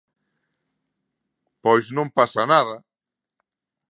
[1.63, 2.75] Pois non pasa nada.